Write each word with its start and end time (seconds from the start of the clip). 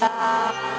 love. 0.00 0.71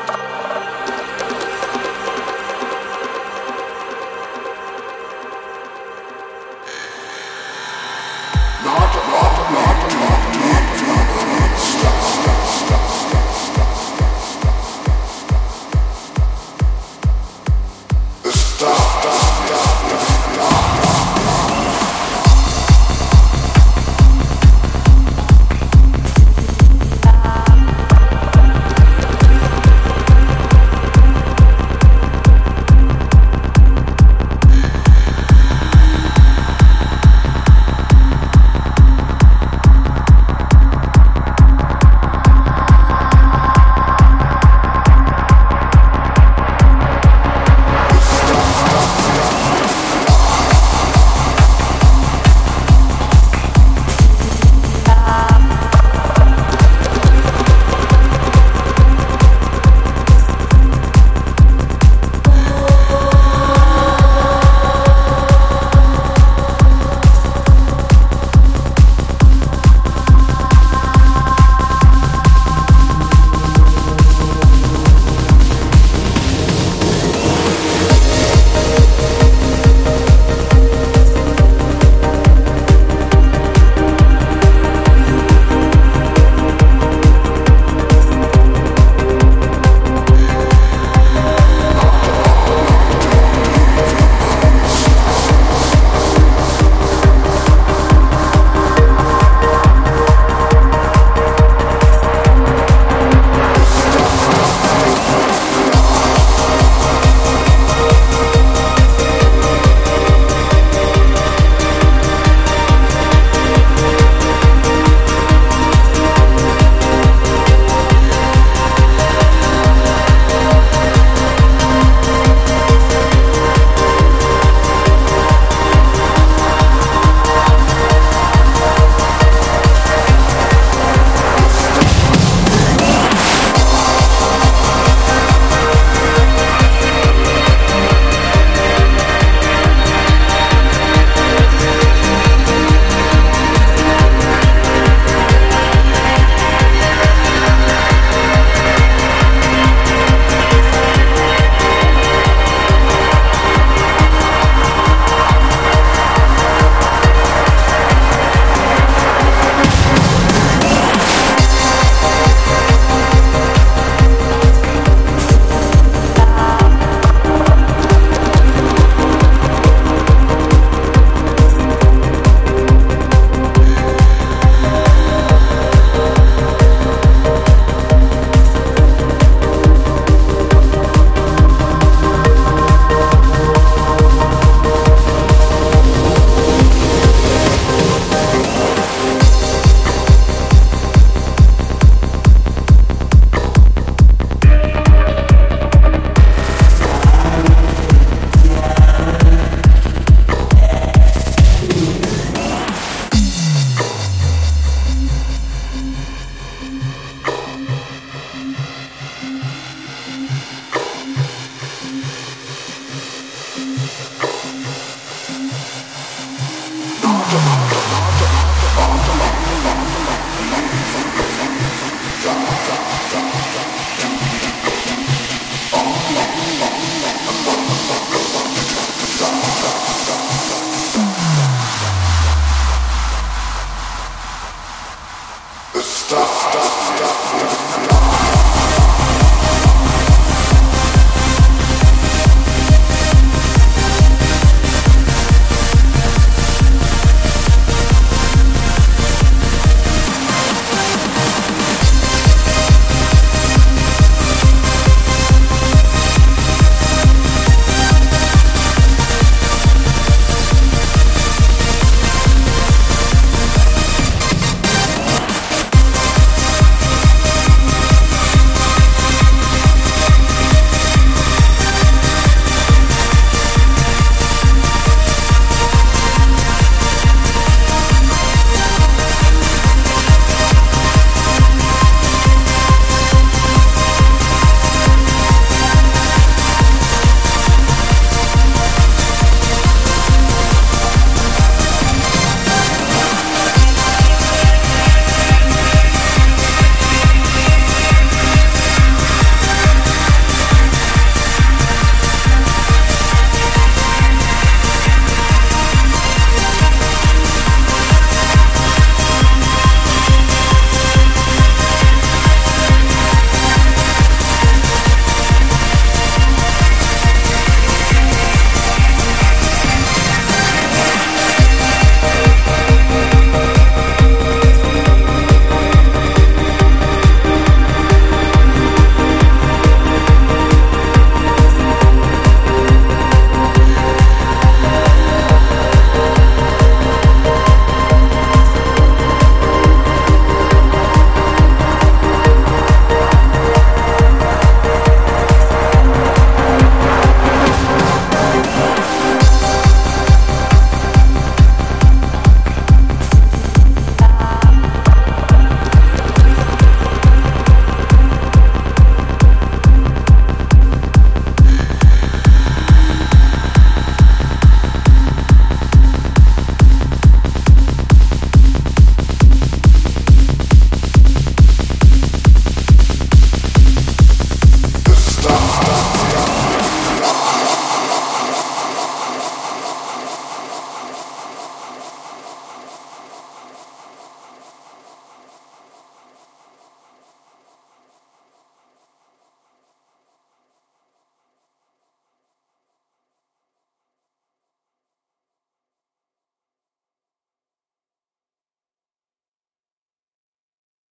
Stop. 236.14 236.43